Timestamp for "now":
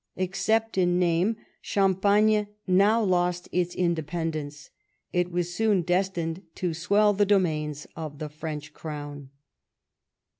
2.65-3.03